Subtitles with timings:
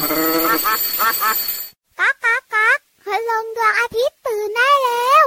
[0.00, 5.26] ก๊ากก๊ากก๊ากคืลงดวงอาทิตย์ตื่นได้แล้ว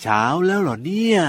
[0.00, 1.20] เช้าแล้วเหรอเนี่ย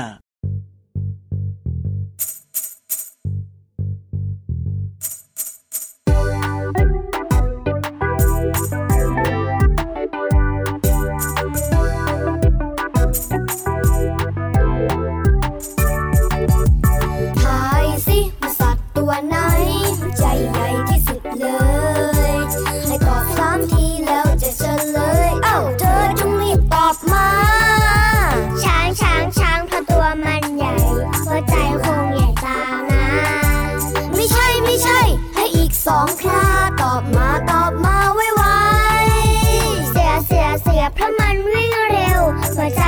[41.20, 42.22] มันวิ่งเร็ว
[42.56, 42.82] หัวใจ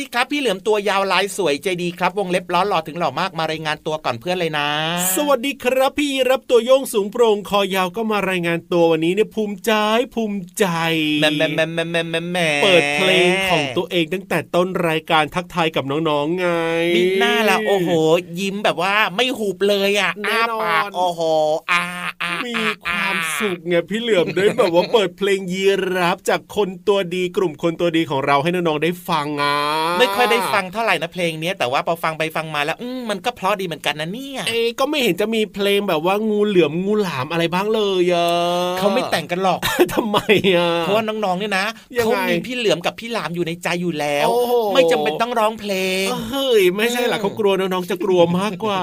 [0.00, 4.68] สวัสดีครับ พี่เหลือมตัวยาวลายสวยใจดีครับ วงเล็บล้อหล่อถึงหล่อมากมารายงานตัวก่อนเพื่อนเลยนะ
[5.16, 9.72] สวัสดีครับพี่รับตัวโยงสูงโปร่งคอยาวก็มารายงานตัววันนี้เนี่ยภูมิใจ
[10.14, 10.66] ภูมิใจ
[11.20, 16.48] แหม่แหม่แหม่แหม่แหม่แหม่แหม่เปิดเพลงของตัวเองตั้งแต่ต้นรายการทักทายกับน้องๆไง
[16.96, 17.90] มีหน้าละโอ้โห
[18.40, 21.20] ยิ้มแบบว่าไม่หุบเลยอะแน่อ้านอนปากโอ้โห
[21.70, 21.82] อา
[22.22, 25.64] อามีอาความสุขไงพี่เหลือมได้แบบว่าเปิดเพลงยี
[25.94, 29.56] ราฟจากคนตัวดีกลุ่มคนตัวดีของเราให้น้องๆได้ฟังอะ
[30.00, 38.26] ไม่ค่อยได้ฟังเท่าไหร่นะเพลงเนี้ยแต่ว่าพอฟังไปฟังมาแล้วอืมมันก็เพราะดีเหมือนกันนะเนี่ยเอ๊ะก็ไม่เห็นจะมีเพลงแบบว่างูเหลือมงูหลามอะไรบ้างเลยอะ
[38.78, 39.58] เขาไม่แต่งกันหรอก
[39.94, 40.18] ทำไม
[40.56, 41.66] อะเพราะว่าน้องๆเนี่ยนะ
[41.98, 45.72] ยังไงเขามีพี่เหลือมกับพี่หลามอยู่ในใจอยู่แล้วโอ้โหไม่จำเป็นต้องร้องเพล
[46.04, 48.80] งเฮ้ยไม่ใช่หรอกเขากลัวน้องๆจะกลัวมากกว่า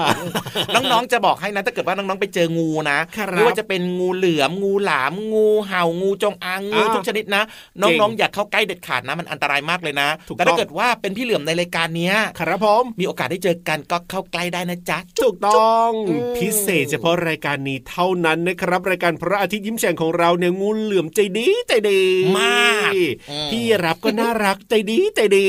[0.74, 7.42] น้องๆจะบอกให้นะถ้าเกิดว่าน้องๆไปเจองูนะครับไม่ว่าจะเป็นงูเหลือมงูหลาม งูเห่างูจงอางงูอ่าทุกชนิดนะ
[7.80, 22.00] จริน้องงๆอย่าเข้าใกล้เด็ดขาดนะมันอันตรายมากเลยนะถูกแต่ต้ถ้าองเกิดว่าเป็นพี่เหลือมในรายการเนี้ยครับผมมีโอกาสได้เจอกันก็เข้าใกล้ได้นะจ๊ะถูกต้องอืมพิเศษเฉพาะรายการนี้เท่านั้นนะครับ รายการพระอาทิตย์ยิ้มแฉ่งของเราเนี่ยงูเหลือมใจดีใจดี
[22.38, 22.92] มาก
[23.30, 25.48] อืมพี่รับก็น่ารักใจดีใจดี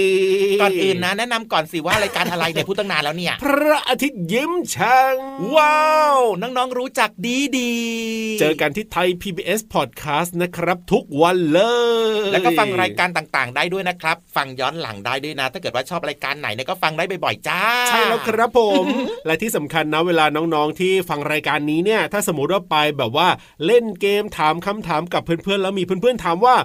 [0.61, 5.15] ก่อนอื่นนะแนะนำก่อนสิว่ารายการอะไรเนี่ยพูดตั้งนานแล้วเนี่ย พระอาทิตย์ยิ้มแฉ่ง
[5.55, 7.73] ว้าวน้องๆรู้จักดีดี
[8.39, 11.59] เจอกันที่ไทย PBS Podcast นะครับ ทุกวันเล
[12.27, 18.85] ย แล้วก็ฟังรายการต่างๆ ได้ด้วยนะครับ ฟังย้อนหลังได้ด้วยนะถ้าเกิดว่าชอบรายการไหนเนี่ยก็ฟังได้บ่อยๆจ้า ใช่แล้วครับผม
[19.25, 23.27] และที่สำคัญนะเวลาน้องๆที่ฟังรายการนี้เนี่ย ถ้าสมมติว่าไปแบบว่า
[23.65, 26.55] เล่นเกมถามคำถามกับเพื่อนๆแล้วมีเพื่อนๆถามว่า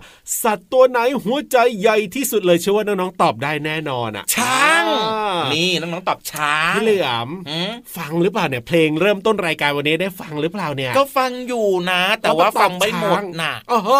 [0.42, 13.90] สัตว์ตัวไหนหัวใจใหญ่ที่สุดเลยเชื่อว่าน้องๆตอบได้แน่นอนอะ ช้างอ่านี่น้องๆตอบช้างพี่เหลือมหืมฟังหรือเปล่าเนี่ยเพลงเริ่มต้นรายการวันนี้ได้ฟังหรือเปล่าเนี่ย ก็ฟังอยู่นะ แต่ว่าฟังไม่หมดน่ะโอ้โห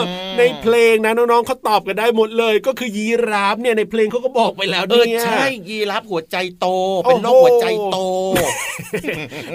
[0.00, 0.02] ม
[0.38, 6.66] ในเพลงนะน้องๆเขาตอบกันได้หมดเลย ก็คือยีราฟเนี่ยในเพลงเขาก็บอกไปแล้วเออเนี่ยใช่ยีรับหัวใจโต
[7.02, 7.98] เป็นโรคโอ้โหหัวใจโต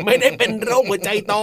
[0.05, 1.35] ไม่ได้เป็นโรคหัวใจโต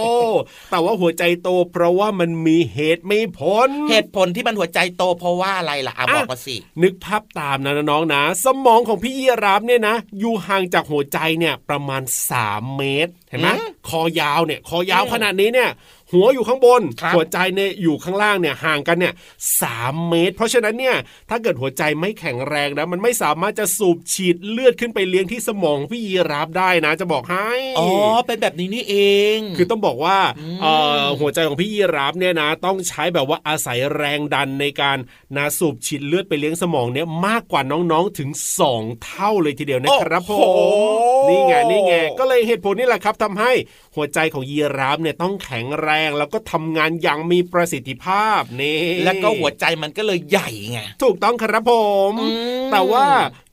[0.71, 12.01] แต่ว่าหัวใจโต เพราะว่ามันมีเหตุไม่ผล เหตุผลที่มันหัวใจโต เพราะว่าอะไรล่ะอะอะบอกมาสิ นึกภาพตามนะน้องๆนะ สมองของพี่ยีราฟเนี่ยนะ อยู่ห่างจากหัวใจเนี่ยประมาณ
[12.39, 15.69] 3 เมตร เห็นไหมอืมคอยาวเนี่ย คอยาวอืมขนาดนี้เนี่ย
[16.13, 19.13] หัวอยู่ข้างบนครับหัวใจเนี่ยอยู่ข้างล่างเนี่ยห่างกันเนี่ย
[19.61, 20.95] สามเมตร เพราะฉะนั้นเนี่ย
[21.29, 27.89] ถ้าเกิดหัวใจไม่แข็งแรงนะมันไม่สามารถจะสูบฉีดเลือดขึ้นไปเลี้ยงที่สมองพี่ยีราฟได้นะ จะบอกให้อ๋อ
[28.27, 28.95] เป็นแบบนี้นี่เอ
[29.35, 34.97] ง คือต้องบอกว่าอืมเอ่อหัวใจของพี่ยีราฟเนี่ยนะ ต้องใช้แบบว่าอาศัยแรงดันในการ
[35.35, 38.29] นาสูบฉีดเลือดไปเลี้ยงสมองเนี่ยมากกว่าน้องๆถึง
[38.67, 40.59] 2 เท่าเลยทีเดียวนะครับผโอ้โห
[41.27, 43.51] มนี่ไง นี่ไงก็เลยเหตุผลนี่แหละครับทำให้
[43.95, 51.73] หัวใจของยีราฟเนี่ยต้องแข็งแรง แล้วก็ทำงานอย่างมีประสิทธิภาพนี่แล้วก็หัวใจมันก็เลยใหญ่ไงถูกต้องครับผ
[52.11, 52.27] มอื
[52.67, 53.05] มแต่ว่า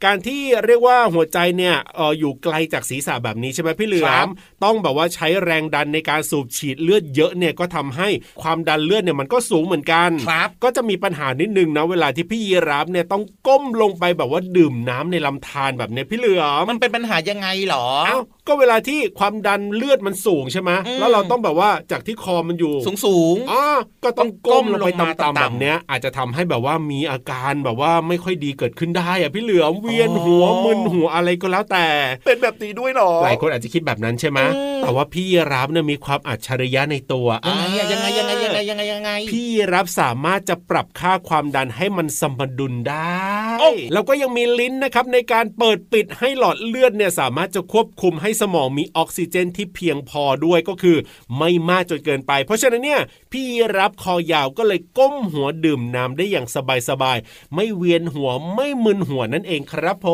[0.05, 4.31] การที่เรียกว่าหัวใจเนี่ยเอออยู่ไกลจากศีรษะแบบนี้ใช่ไหมพี่เหลือครัมบ
[4.65, 8.09] ต้องแบบว่าใช้แรงดันในการสูบฉีดเลือดเยอะเนี่ยก็ทำให้
[8.43, 18.19] ความดันเลือดเนี่ยมันก็สูงเหมือนกันครับก็จะมีปัญหานิดนึงนะเวลาที่พี่ยีราฟเนี่ยต้องก้มลงไปแบบว่าดื่มน้ำในลำธารแบบเนี้ยพี่เหลือมมันเป็นปัญหายังไงหรอเอ้า
[18.51, 23.63] ก็ก็เวลาที่ความดันเลือดมันสูงใช่ไหมอืมแล้วเราต้องแบบว่าจากที่คอมันอยู่สูงสูงอ๋อ
[24.05, 31.87] ก็ต้องต้องก้ก้มมลงไปลงมาต่ำๆต่ำๆแบบเนี้ยอาจจะทำให้แบบว่ามีอาการแบบว่าไม่ค่อยดีเกิดขึ้นได้อะพี่เหลือมเวียนหัวอ๋อมึนหัวอะไรก็แล้วแต่
[32.27, 43.21] เป็นแบบนี้ด้วยเหรอหลายคนอาจจะคิดแบบนั้นใช่ไหมอืมแต่ว่าพี่รับเนี่ยมีความอัจฉริยะในตัวยังไงอะยังไงยังไงยังไงยังไงยังไงพี่รับสามารถจะปรับค่าความดันให้มันสมดุลได้
[43.61, 50.97] โอ้แล้วก็ยังมีลิ้นนะครับในการเปิดปิดให้หลอดเลือดเนี่ยสามารถจะควบคุมให้สมองมีออกซิเจนที่เพียงพอด้วยก็คือ
[51.39, 53.01] ไม่มากจนเกินไป เพราะฉะนั้นเนี่ย
[53.33, 53.45] พี่
[53.79, 56.47] รับคอยาวก็เลยก้มหัวดื่มน้ำได้อย่าง
[56.89, 60.09] สบายๆไม่เวียนหัวไม่มึนหัวนั่นเองครับผ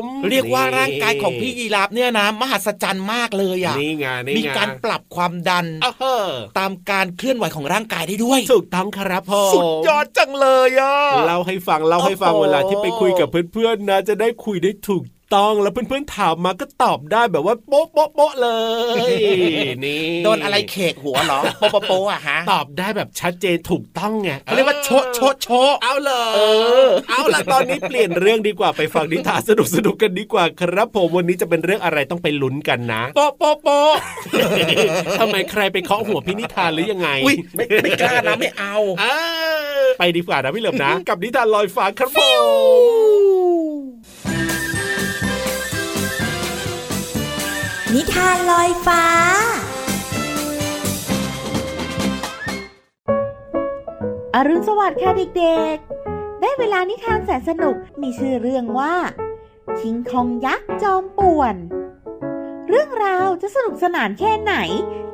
[0.00, 6.24] ม เรียกว่าร่างกายของพี่ยีราฟเนี่ยนะมหัศจรรย์มากเลยอะนี่ไงนี่ไงมีการปรับความดันอ้าวเฮ้อ
[6.58, 10.96] ตามการเคลื่อนไหวของร่างกายได้ด้วยถูกต้องครับผมสุดยอดจังเลยอะ
[11.26, 15.02] เล่าให้ฟังเล่าให้ฟังโอ้โหเวลาที่ไปคุยกับเพื่อนๆนะ จะได้คุยได้ถูก
[15.34, 18.48] ต้อง แล้วเพื่อนๆถามมาก็ตอบได้แบบว่าโป๊ะโป๊ะโป๊ะเล
[19.10, 19.12] ย
[19.84, 26.40] นี่โดนอะไรเขกหัวเหรอโปะโปะโปะอะฮะตอบได้แบบชัดเจนถูกต้องไงเขาเรียกว่าโชะโชะโชะเอาเลยเอ
[26.84, 33.94] อเอาล่ะตอนนี้เปลี่ยนเรื่องดีกว่าไปฟังนิทานสนุกสนุกๆกันดีกว่าครับผมวันนี้จะเป็นเรื่องอะไรต้องไปลุ้นกันนะโปะโปะโปะ
[35.20, 39.16] ทำไมใครไปเคาะหัวพี่นิทานหรือยังไงอุ้ยไม่ไม่กล้านะไม่เอาอ่า
[39.98, 42.18] ไปดีกว่านะพี่เหลิมนะ กับนิทานลอยฟ้าครับผ
[42.82, 42.83] ม
[47.94, 49.04] นิทานลอยฟ้า
[54.34, 58.94] อรุณสวัสดิ์ค่ะเด็กๆ ได้เวลานิทานแสนสนุกมีชื่อเรื่องว่า
[59.80, 61.54] คิงคองยักษ์จอมป่วน
[62.68, 64.54] เรื่องราวจะสนุกสนานแค่ไหน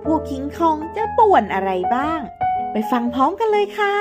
[0.04, 2.20] พวกคิงคองจะป่วนอะไรบ้าง
[2.72, 3.96] ไปฟังพร้อมกันเลยค่ะ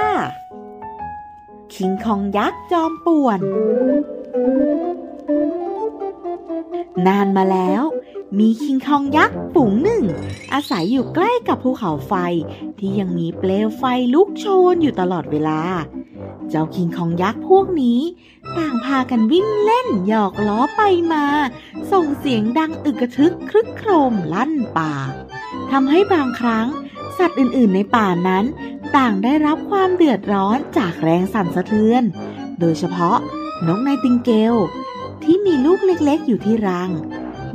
[1.75, 3.39] คิงคองยักษ์จอมป่วน
[7.07, 7.83] นานมาแล้ว
[8.37, 10.03] มีคิงคองยักษ์ฝูงหนึ่ง
[10.53, 12.13] อาศัยอยู่ใกล้กับภูเขาไฟ
[12.79, 13.83] ที่ยังมีเปลวไฟ
[14.13, 15.61] ลุกโชนอยู่ตลอดเวลา
[16.49, 17.99] เจ้าคิงคองยักษ์พวกนี้
[18.57, 20.81] ต่างพากันวิ่งเล่นหยอกล้อไป
[21.13, 21.25] มา
[21.91, 24.93] ส่งเสียงดังอึกกระทึกครึกโครมลั่นป่า
[25.71, 26.67] ทำให้บางครั้ง
[27.17, 28.45] สัตว์อื่นๆ ในป่านั้น
[28.97, 32.03] ต่างได้รับความเดือดร้อนจากแรงสั่นสะเทือน
[32.59, 33.17] โดยเฉพาะ
[33.67, 34.55] นกไนติงเกล
[35.23, 36.91] ที่มีลูกเล็กๆ อยู่ที่รัง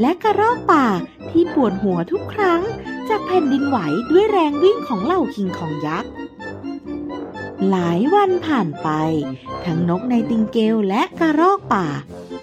[0.01, 0.87] และกระรอกป่า
[1.31, 2.63] ที่ปวดหัวทุกครั้ง
[3.09, 3.79] จากแผ่นดินไหว
[4.11, 6.11] ด้วยแรงวิ่งของเหล่าคิงของยักษ์
[7.71, 8.89] หลายวันผ่านไป
[9.65, 11.87] ทั้งนกในติงเกลและกระรอกป่า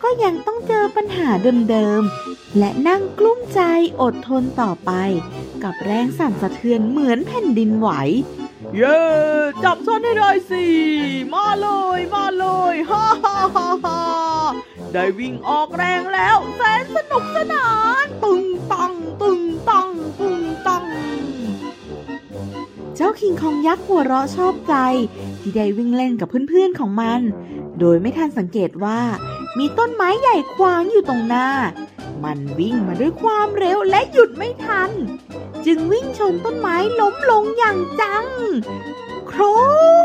[0.04, 1.30] ก็ยังต้องเจอปัญหา
[1.70, 3.62] เดิมๆ และนั่งกลุ้มใจ
[4.02, 4.92] อดทนต่อไป
[5.64, 7.90] กับแรงสั่นสะเทือนเหมือนแผ่นดินไหว
[8.78, 9.02] เย้
[9.64, 10.66] จับฉันให้ได้สิ
[11.34, 11.68] มาเล
[11.98, 13.01] ย มาเลยฮ่าฮ่าฮ่าฮ่า
[14.94, 17.68] ได้วิ่งออกแรงแล้วแสนสนุกสนา
[18.04, 19.40] น ตึงตังตึง
[19.70, 19.90] ตัง
[20.20, 20.86] ตึงตัง
[22.96, 24.76] เจ้าคิงคองยักษ์หัวเราะชอบใจ
[25.42, 27.22] ที่ได้วิ่งเล่นกับเพื่อนๆของมัน
[27.80, 29.00] โดยไม่ทันสังเกตว่า
[29.58, 31.48] มีต้นไม้ใหญ่ขวางอยู่ตรงหน้า
[32.24, 34.92] มันวิ่งมาด้วยความเร็วและหยุดไม่ทัน
[35.66, 38.26] จึงวิ่งชนต้นไม้ล้มลงอย่างจัง
[39.28, 39.42] โคร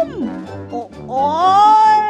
[0.06, 0.08] ม
[1.08, 1.28] โอ้
[1.96, 2.00] ย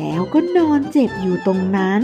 [0.00, 2.02] แล้วก็นอนเจ็บอยู่ตรงนั้น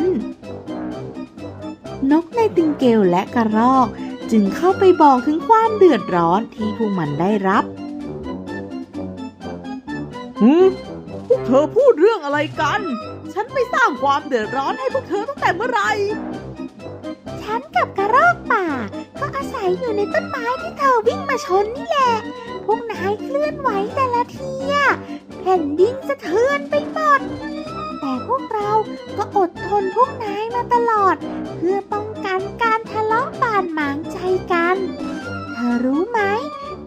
[2.11, 3.89] นกในติงเกลและกระรอก
[4.31, 7.65] จึงเข้าไปบอกถึงความเดือดร้อนที่พวกมันได้รับ
[10.41, 10.67] หืม
[11.27, 12.81] พวกเธอพูดเรื่องอะไรกัน
[13.33, 15.91] ฉันไปสร้างความเดือดร้อนให้พวกเธอตั้งแต่เมื่อไหร่
[17.43, 18.67] ฉันกับกระรอกป่า
[19.21, 22.13] ก็อาศัยอยู่ในต้นไม้ที่เธอวิ่งมาชนนี่แหละ
[22.65, 24.89] พวกนายเคลื่อนไหวแต่ละทีอะ
[25.41, 27.49] แผ่นดินสะเทือนไปหมดแต่
[28.29, 28.71] พวกเรา
[29.19, 31.17] ก็อดทนพวกนายมาตลอด
[31.57, 34.19] เพื่อป้องกันการทะเลาะบาดหมางใจ
[34.53, 34.77] กัน
[35.53, 36.21] เธอรู้ไหม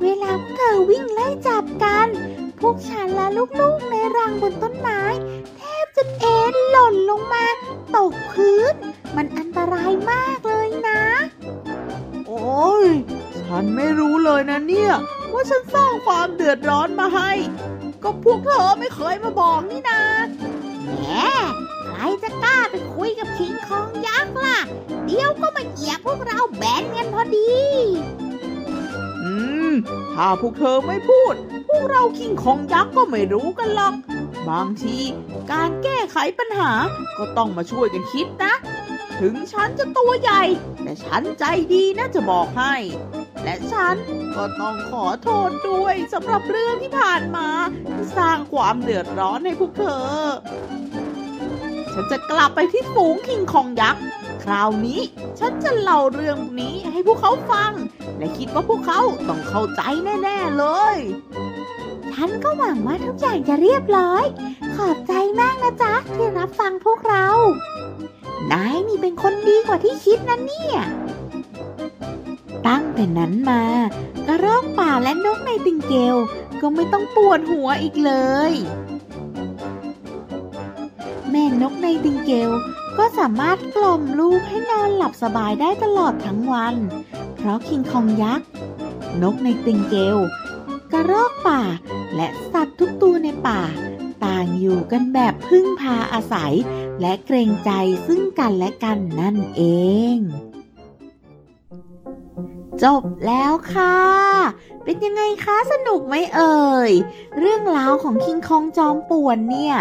[0.02, 2.08] เวลาพวกเธอวิ่งไล่จับกัน
[2.60, 3.28] พวกฉันและ
[3.60, 5.02] ลูกๆในรังบนต้นไม้
[5.58, 7.46] แทบจะเอ็นหล่นลงมา
[7.96, 8.74] ตกพื้น
[9.16, 11.02] มันอันตรายมากเลยนะ
[12.28, 12.88] โอ้ย
[13.42, 14.94] ฉันไม่รู้เลยนะเนี่ย
[15.34, 17.32] ว่าฉันสร้างความเดือดร้อนมาให้
[18.04, 20.02] ก็พวกเธอไม่เคยมาบอกนี่นา
[20.98, 21.06] แหม
[21.88, 24.60] ใครจะกล้าไปคุยกับคิงคองยักษ์ล่ะ
[25.06, 27.54] เดี๋ยวก็มาเหยียบพวกเราแบนกันพอดี
[29.24, 29.34] อื
[29.72, 29.74] ม
[30.14, 31.34] ถ้าพวกเธอไม่พูด
[31.70, 33.94] พวกเราคิงของยักษ์ก็ไม่รู้กันหรอก
[34.50, 34.98] บางที
[35.52, 36.72] การแก้ไขปัญหา
[37.18, 38.54] ก็ต้องมาช่วยกันคิดนะ
[39.22, 40.44] ถึงฉันจะตัวใหญ่
[40.84, 41.44] แต่ฉันใจ
[41.74, 42.76] ดีนะจะบอกให้
[43.44, 43.96] และฉัน
[44.36, 47.48] ก็ต้องขอโทษด้วยสำหรับเรื่องที่ผ่านมา
[47.96, 50.10] ที่สร้างความเดือดร้อนให้พวกเธอ
[52.02, 54.02] ฉันจะกลับไปที่ฝูงคิงคองยักษ์
[54.44, 55.02] คราวนี้
[55.40, 57.72] ฉันจะเล่าเรื่องนี้ให้พวกเขาฟัง
[58.18, 59.82] และคิดว่าพวกเขาต้องเข้าใจ
[60.24, 60.66] แน่ ๆ เล
[60.96, 60.98] ย
[62.14, 64.26] ฉันก็หวังว่าทุกอย่างจะเรียบร้อย
[64.76, 67.26] ขอบใจมากนะจ๊ะ ที่รับฟังพวกเรา
[68.52, 70.78] นายนี่เป็นคนดีกว่าที่คิดนะเนี่ย
[72.68, 73.64] ตั้งแต่นั้นมา
[74.28, 76.16] กระรอกป่าและนกในติงเกล
[76.62, 78.12] ก็ไม่ต้องปวดหัวอีกเล
[78.52, 78.54] ย
[81.32, 82.52] แม่นกในติงเกล
[82.98, 86.76] ก็สามารถกล่อมลูกให้นอนหลับสบายได้ตลอดทั้งวัน
[87.36, 88.48] เพราะคิงคองยักษ์
[89.22, 90.18] นกในติงเกล
[90.92, 91.62] กระรอกป่า
[92.16, 93.62] และสัตว์ทุกตัวในป่า
[94.24, 96.54] ต่างอยู่กันแบบพึ่งพาอาศัย
[97.02, 97.72] และเกรงใจ
[98.08, 99.62] ซึ่งกันและกันนั่นเอ
[100.16, 100.18] ง
[102.84, 103.98] จบแล้วค่ะ
[104.84, 106.92] เป็นยังไงคะสนุกไหมเอ่ย
[107.40, 109.76] เรื่องราวของคิงคองจอมป่วนเนี่ย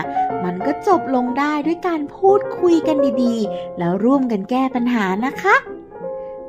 [0.45, 5.55] มันก็จบลงได้ด้วยการพูดคุยกันดีๆ แล้วร่วมกันแก้ปัญหานะคะ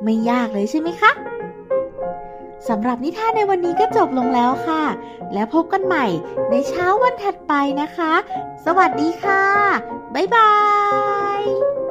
[0.02, 1.12] ไม่ยากเลยใช่ไหมคะ
[2.68, 4.84] สำหรับนิทานในวันนี้ก็จบลงแล้วค่ะ
[5.32, 6.06] แล้วพบกันใหม่
[6.50, 8.12] ในเช้าวันถัดไปนะคะ
[8.64, 9.44] สวัสดีค่ะ
[10.14, 10.52] บ๊ายบา
[11.38, 11.89] ย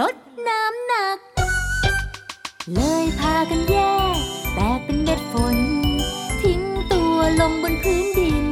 [0.00, 0.16] ลด
[0.48, 1.18] น้ำหนัก
[2.72, 3.76] เลยพากันแย
[4.14, 4.16] ก
[4.54, 5.56] แตกเป็นเม็ดฝน
[6.42, 6.60] ทิ้ง
[6.92, 8.49] ตัวลงบนพื้นดิน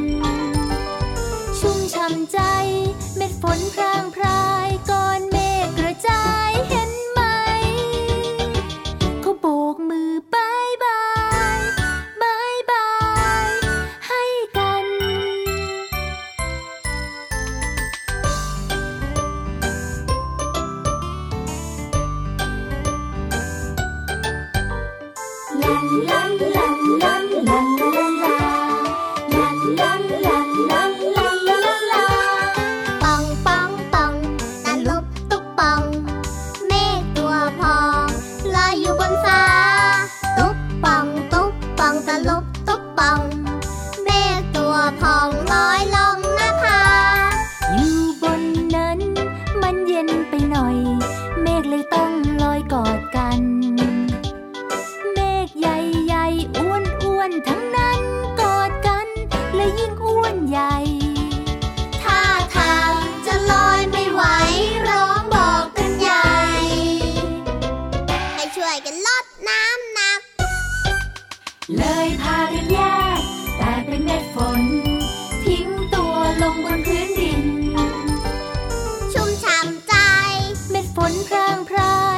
[81.12, 81.96] นพรางพรา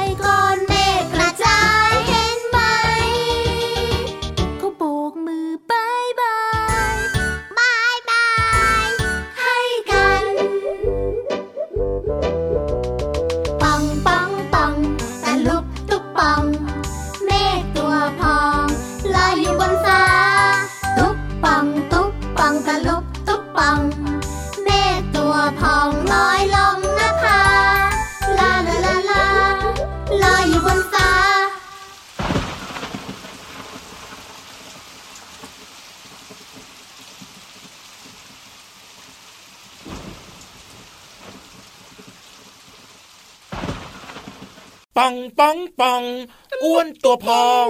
[46.81, 47.67] วนตัวพอง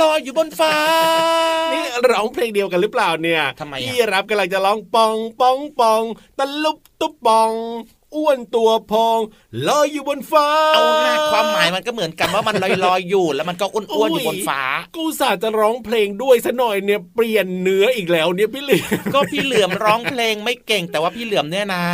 [0.00, 0.76] ลอยอยู่บนฟ้า
[1.72, 6.02] นี่ร้องเพลงเดียวกันหรือเปล่าเนี่ยทำไมอะพี่รับกำลังจะร้องปองปองปอง
[6.38, 7.50] ตะลุบตุ๊บปอง
[8.16, 9.18] อ้วนตัวพอง
[9.68, 14.62] ลอยอยู่บนฟ้า เอาหน้าความหมายมันก็เหมือนกันว่ามันลอยลอยๆอยู่ แล้วมันก็อ้วนๆอยู่บนฟ้า
[14.96, 21.84] กูสาจะร้องเพลงด้วยซะหน่อยเนี่ยเปลี่ยนเนื้ออีกแล้วเนี่ยพี่เหลือมก็พี่เหลือมร้องเพลงไม่เก่งแต่ว่าพี่เหลือมเนี่ยนะ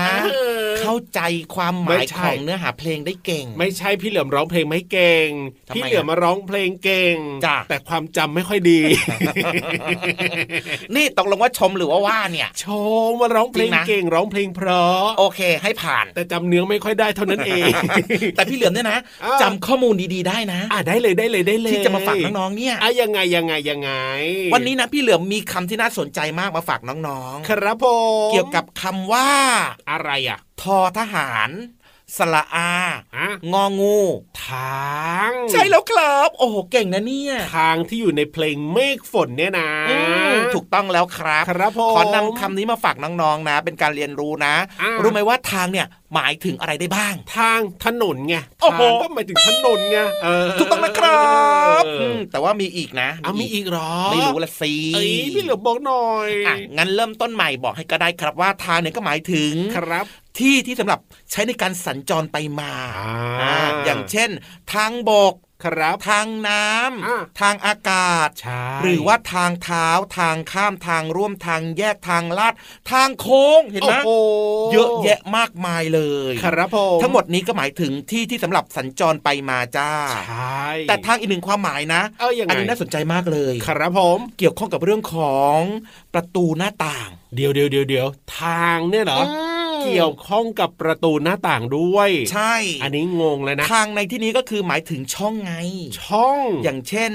[0.81, 1.21] เข้าใจ
[1.55, 5.29] ความหไม่มายใช่ของเนื้อหาเพลงได้เก่ง ไม่ใช่พี่เหลือมร้องเพลงไม่เก่ง
[5.69, 8.81] ทำไมพี่เหลือมมาร้องเพลงเก่งจ้ะแต่ความจำไม่ค่อยดี
[10.97, 17.71] นี่ตกลงว่าชมหรือว่าว่าเนี่ยโชว์มาร้องเพลงจริงนะเก่งร้องเพลงเพราะ โอเค ให้ผ่านแต่จำเนื้อไม่ค่อยได้เท่านั้นเอง
[18.37, 23.91] แต่พี่เหลือมเนี่ยนะอ้าวจำข้อมูลดีๆได้นะอะได้เลยได้เลยได้เลยที่จะมาฝากน้องๆเนี่ยอะยังไงยังไงยังไง
[24.55, 27.87] วันนี้นะพี่เหลือมมีคำที่น่าสนใจมากมาฝากน้องครับผ
[28.29, 29.29] มๆเกี่ยวกับคำว่า
[29.91, 31.51] อะไรอะทอทหาร
[32.17, 32.71] สละอา
[33.17, 33.99] อะงองู
[34.47, 39.97] ทาง ใช่แล้วครับ โอ้โหเก่งนะเนี่ย ทางที่อยู่ในเพลงเมฆฝนเนี่ยนะอื
[40.35, 51.31] มถูกต้องแล้วครับครับผมขอนำคำนี้มาฝากน้องๆนะ เป็นการเรียนรู้นะอ่ารู้ไหมว่าทางเนี่ยหมายถึงอะไรได้บ้าง ทางถนนไงโอ้โหทางก็หมายถึงถนนไงเออถูกต้องนะครั
[51.81, 60.07] บเออมแต่ว่ามีอีกนะเอามีอีกเหรอ ไม่รู้ละสิเอ้ยพี่เหลือบอกหน่อยอะงั้นเริ่มต้นใหม่บอกให้ก็ได้ครับว่าทางเนี่ยก็หมายถึงครับ
[60.39, 61.01] ที่ที่สำหรับ
[61.31, 64.31] ใช้ในการสัญจรไปมาอ่าอ่าอย่างเช่น
[64.73, 69.89] ทางบกครับทางน้ำอ่าทางอากาศใช่หรือว่าทางเท้า
[70.19, 72.55] ทางข้ามทางร่วมทางแยกทางลาด
[72.93, 76.01] ทางโค้งเห็นไหมโอ้โหเยอะแยะมากมายเล
[76.31, 79.91] ย ครับผมทั้งหมดนี้ก็หมายถึงที่ที่สำหรับสัญจรไปมาจ้า
[80.27, 85.59] ใช่แต่ทางอีกหนึ่งความหมายนะเอ้ยยังไงอันนี้น่าสนใจมากเลย ครับผมเกี่ยวข้องกับเรื่องของ
[86.15, 88.07] ประตูหน้าต่าง เดี๋ยวเดี๋ยวเดี๋ยวเดี๋ยว
[88.39, 89.56] ทางเนี่ยเหรออ
[89.87, 95.55] เกี่ยวข้องกับประตูหน้าต่างด้วย ใช่ อันนี้งงเลยนะ ทางในที่นี้ก็คือหมายถึงช่องไง
[96.03, 97.13] ช่อง อย่างเช่น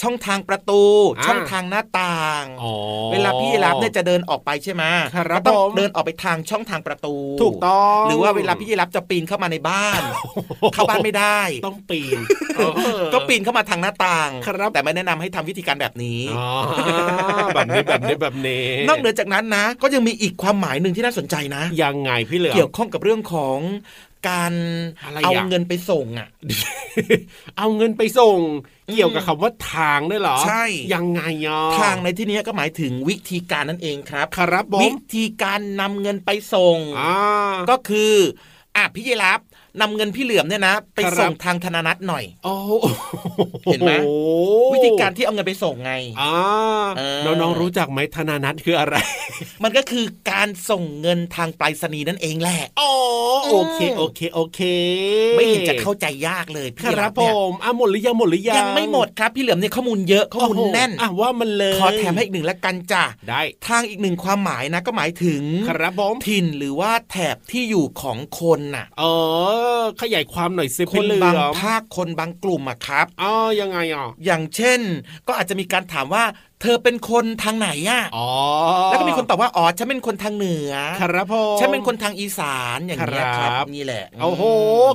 [0.00, 0.82] ช่องทางประตู
[1.18, 2.74] อ่าช่องทางหน้าต่างอ๋อ
[3.12, 4.84] เวลาพี่รับเนี่ยจะเดินออกไปใช่ไหม
[5.14, 10.00] ครับก็ต้องผมเดินออกไปทางช่องทางประตู ถูกต้อง หรือว่าเวลาพี่รับจะปีนเข้ามาในบ้าน
[10.74, 12.18] เข้าบ้านไม่ได้ ต้องปีน
[13.14, 16.48] ก็ปีนเข้ามาทางหน้าต่างครับแต่ไม่แนะนำให้ทำวิธีการแบบนี้อ๋อ
[17.54, 23.58] แบบนี้แบบนี้แบบนี้ นอกเหนือจากนั้นนะ ก็ยังมีอีกความหมายหนึ่งที่น่าสนใจนะ ยังไงพี่เหลือมเกี่ยวข้องกับเรื่องของ
[24.28, 24.54] การ
[25.04, 26.28] อะไรเอาอะเงินไปส่งอะ
[27.58, 28.40] เอาเงินไปส่ง
[28.88, 30.64] อืมเกี่ยวกับคำว่าทางด้วยเหรอ ใช่
[30.94, 37.14] ยังไงอะทางในที่นี้ก็หมายถึงวิธีการนั่นเองครับ ครับผมวิธีการนำเงินไปส่งอ่า
[37.70, 38.14] ก็คือ
[38.76, 39.40] อะพี่ยีรับ
[39.80, 42.54] นำเงินพี่เหลือมเนี่ยนะ ไปครับส่งทางธนานัตหน่อยโอ้
[43.64, 43.92] เห็นไหม
[44.74, 46.34] วิธีการที่เอาเงินไปส่งไงอ่า
[46.98, 48.96] เออน้องๆรู้จักไหมธนานัตคืออะไร
[49.62, 52.92] มันก็คือการส่งเงินทางไปรษณีย์นั่นเองแหละอ๋อ
[53.50, 54.60] โอเคโอเคโอเค
[55.36, 69.04] ไม่เห็นจะเข้าใจยากเลยคพี่รัรับบผเนี่ยมอะหมดหรือยังหมดหรือยังยังไม่หมดครับพี่เหลือมเนี่ยข้อมูลเยอะข้อมูลโโหแน่นอะว่ามันเลยขอแถมให้อีกหนึ่งละกันจ้ะได้ทางอีกหนึ่งความหมายนะก็หมายถึงครับผมถิ่นหรือว่าแถบที่อยู่ของคนน่ะ เอ
[69.59, 69.59] อ
[70.02, 74.80] ขยายความหน่อยสิคนพี่เหลืบางอมภาคคนบางกลุ่มอะครับอ๋อยังไงอะอย่างเช่น
[75.26, 76.24] ก็อาจจะมีการถามว่า
[76.62, 78.28] เธอเป็นคนทางไหนอะอ๋อ
[78.86, 84.42] แล้วก็มีคนตอบว่าอ๋อฉันเป็นคนทางเหนือครับผมฉันเป็นคนทางอีสานอย่างนี้ยคครัรับบนี่แหละโอ้โห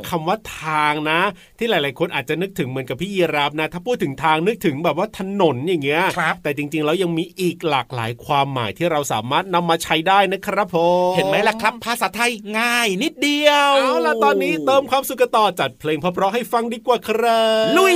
[0.10, 1.20] คำว่าทางนะ
[1.60, 10.78] ที่หลาย ๆ คนอาจจะนึกถึงเหมือนกับพี่ยีราฟนะ ถ้าพูดถึงทางนึกถึงแบบว่าถนนอย่างเงี้ยครับแต่จริง ๆ แล้วยังมีอีกหลากหลายความหมายที่เราสามารถนำมาใช้ได้นะครับผ
[11.12, 17.96] มเห็นไหมล่ะครับ ภาษาไทยง่ายนิดเดียวเอาล่ะตอนนี้เติมความสุขกันต่อจัดเพลงเพราะๆให้ฟังดีกว่าครับลุย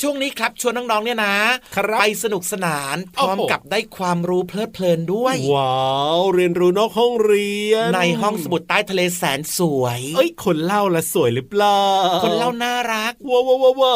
[0.02, 1.36] ช่วงนี้ครับชวนน้องๆเนี่ยนะ
[1.76, 5.76] ครับไปสนุกสนานพร้อมโอ้โหกับได้ความรู้เพลิดเพลินด้วย ว้า
[6.18, 11.80] วเรียนรู้นอกห้องเรียน ในห้องสมุดใต้ทะเลแสนสวย เอ้ยคนเล่าละสวยหรือเปล่า
[12.24, 13.94] คนเล่าน่ารักว้าวว้าวว้าวว้า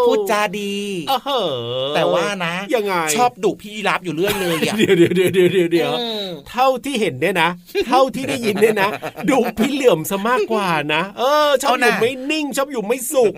[0.00, 0.76] วพูดจาดี
[1.10, 1.32] อ้าวเหร
[1.90, 7.50] อแต่ว่านะยังไงชอบดุพี่ยีรับอยู่เรื่อยเลยอะเดี๋ยวเดี๋ยวเดี๋ยวเดี๋ยวเดี๋ยวเดี๋ยวอืมเท่าที่เห็นเนี่ยนะ
[7.88, 8.90] เท่าที่ได้ยินเนี่ยนะ
[9.30, 13.34] ดูพี่เหลื่อมซะมากกว่านะ เออชอบอยู่ไม่นิ่งชอบอยู่ไม่สุข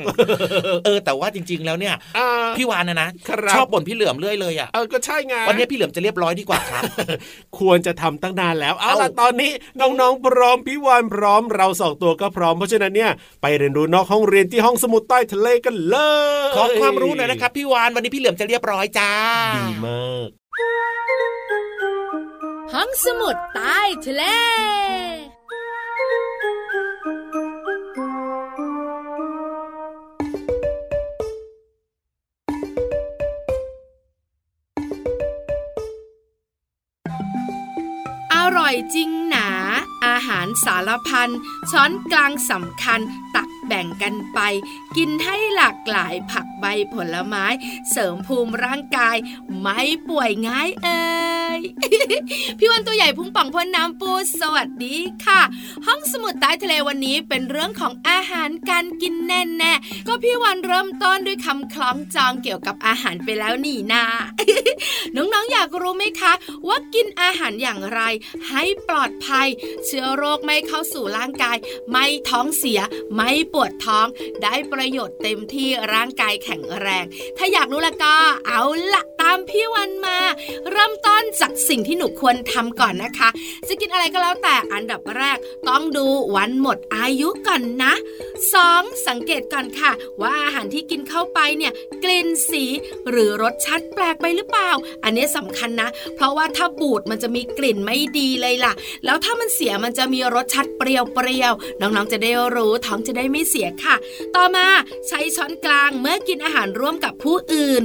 [0.84, 6.82] เออแต่ว่าจริง ๆแล้วเนี่ยอ่าพี่วานนะนะครับชอบบ่นพี่เหลือมเรื่อยเลยอะเออก็ใช่ไงวันนี้พี่เหลือมจะเรียบร้อยดีกว่าครับ
[7.58, 13.10] ควรจะทำตั้งนานแล้วเอาล่ะเอาตอนนี้น้องๆพร้อมพี่วานพร้อมเราสองตัวก็พร้อมเพราะฉะนั้นเนี่ย
[13.42, 15.96] ไปเรียนรู้นอกห้องเรียนที่ห้องสมุดใต้ทะเลกันเล
[16.48, 19.12] ยขอความรู้หน่อยนะครับพี่วานวันนี้พี่เหลือมจะเรียบร้อยจ้า
[19.56, 20.28] ดีมาก
[22.74, 24.24] ห้องสมุดใต้ทะเล
[38.56, 39.48] ร่อยจริงหนา
[40.06, 41.30] อาหารสารพัน
[41.70, 43.00] ช้อนกลางสำคัญ
[43.34, 44.38] ตักแบ่งกันไป
[44.96, 47.46] กินให้หลากหลายผักใบผลไม้
[47.90, 49.16] เสริมภูมิร่างกาย
[49.60, 51.02] ไม่ป่วยง่ายเอ่
[51.58, 51.60] ย
[52.58, 55.40] พี่วันตัวใหญ่พุ่งป่องพ่นน้ำปูสวัสดีค่ะ
[55.86, 64.04] ห้องสมุดใต้ทะเลวันนี้เป็นเรื่องของอาหารการกินแน่ๆก็พี่วันเริ่มต้นด้วยคำคล้องจองเกี่ยวกับอาหารไปแล้วนี่นา
[65.16, 66.32] น้องๆอยากรู้ไหมคะ
[66.68, 68.00] ว่ากินอาหารอย่างไร
[68.48, 69.48] ให้ปลอดภัย
[69.84, 71.56] เชื้อโรคไม่เข้าสู่ร่างกาย
[71.90, 72.80] ไม่ท้องเสีย
[73.14, 74.06] ไม่ปวดท้อง
[74.42, 77.04] ได้ประประโยชน์เต็มที่ร่างกายแข็งแรง
[77.38, 78.14] ถ้าอยากรู้ละก็
[78.46, 78.62] เอา
[78.94, 80.18] ละ ตามพี่วันมา
[80.70, 83.28] เริ่มต้นจากสิ่งที่หนูควรทำก่อนนะคะ
[83.68, 86.06] จะกินอะไรก็แล้วแต่อันดับแรก ต้องดู
[86.36, 87.92] วันหมดอายุก่อนนะ
[88.50, 89.06] 2.
[89.08, 91.72] สังเกตก่อนค่ะ ว่าอาหารที่กินเข้าไปเนี่ย
[92.04, 92.64] กลิ่นสี
[93.10, 94.70] หรือรสชาติแปลกไปหรือเปล่า
[95.04, 98.72] อันนี้สำคัญนะ เพราะว่าถ้าบูดมันจะมีกลิ่นไม่ดีเลยล่ะ
[99.04, 103.96] แล้วถ้ามันเสียมันจะมีรสชาติเปรี้ยวๆน้องๆจะได้รู้ท้องจะได้ไม่เสียค่ะ
[104.36, 104.66] ต่อมา
[105.08, 107.82] ใช้ช้อนกลางเมื่อกินอาหารร่วมกับผู้อื่น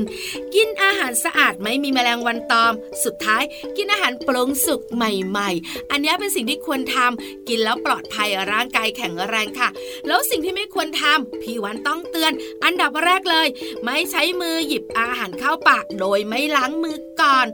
[0.55, 3.43] กินอาหารสะอาดไม่มีแมลงวันตอม สุดท้าย
[3.77, 9.69] กินอาหารปรุงสุกใหม่ ๆ อันนี้เป็นสิ่งที่ควรทำกินแล้วปลอดภัยร่างกายแข็งแรงค่ะ
[10.07, 12.31] แล้วสิ่งที่ไม่ควรทำพี่วันต้องเตือน
[12.63, 13.47] อันดับแรกเลย
[13.85, 17.47] ไม่ใช้มือหยิบอาหารเข้าปากโดยไม่ล้างมือก่อน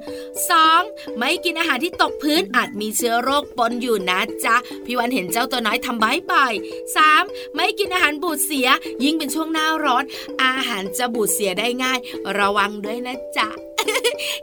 [0.56, 1.18] 2.
[1.18, 4.56] ไม่กินอาหารที่ตกพื้นอาจมีเชื้อโรคปนอยู่นะจ๊ะ
[4.86, 7.56] พี่วันเห็นเจ้าตัวน้อยทำบ่ายบ่อยๆ 3.
[7.56, 8.68] ไม่กินอาหารบูดเสีย
[9.04, 10.04] ยิ่งเป็นช่วงหน้าร้อน
[10.44, 12.00] อาหารจะบูดเสียได้ง่าย
[12.40, 13.63] ระวังด้วยนะจ๊ะ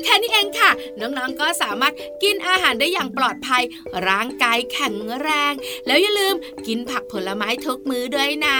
[0.04, 3.62] แค่นี้เองค่ะ น้องๆก็สามารถกินอาหารได้อย่างปลอดภัย
[4.08, 5.54] ร่างกายแข็งแรง
[5.86, 6.34] แล้วอย่าลืม
[6.66, 8.58] กินผักผลไม้ทุกมื้อด้วยนะ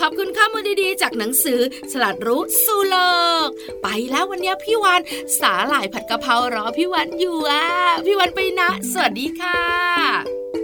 [0.00, 1.60] ขอบคุณข้อมูลดีๆ จากหนังสือ
[1.92, 2.96] ฉลาดรู้สู่โล
[3.46, 3.48] ก
[3.82, 5.00] ไปแล้ววันนี้พี่วัน
[5.40, 7.64] สาหร่ายผัดกะเพรารอพี่วันอยู่อะ
[8.06, 10.57] พี่วันไปนะ สวัสดีค่ะ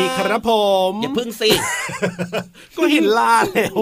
[0.00, 0.52] ดีครับผ
[0.90, 1.50] ม อย่าพึ่งสิ
[2.76, 3.76] ก็เห็นล่าแล้ว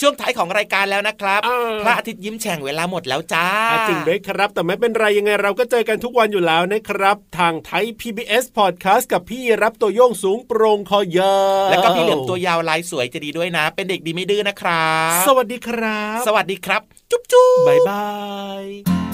[0.00, 11.34] ช่วงท้ายของรายการแล้วนะครับเออพระอาทิตย์ยิ้มแฉ่งเวลาหมดแล้วจ้าอะจริงด้วยครับ แต่ไม่เป็นไรยังไงเราก็เจอกันทุกวันอยู่แล้วนะครับ ทางไทย PBS Podcast กับพี่รับตัวโยงสูงโปรงคอยา
[11.66, 18.06] วแล้วก็พี่เหลือมตัวยาวลายสวยจะดีด้วยนะ เป็นเด็กดีไม่ดื้อนะครับ สวัสดีครับ สวัสดีครับ จุ๊บจุ๊บบ๊ายบา
[18.62, 19.13] ย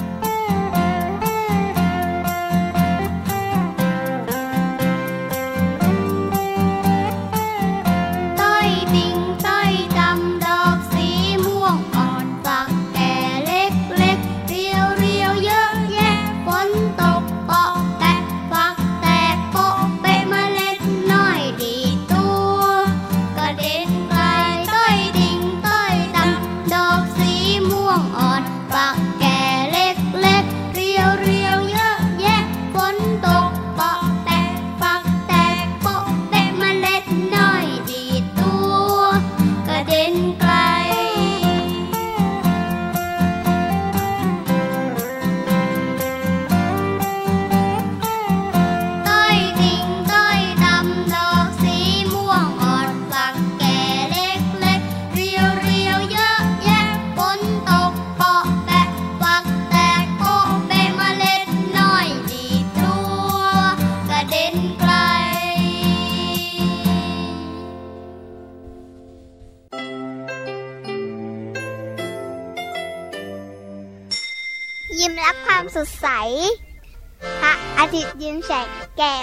[79.01, 79.19] ยิ้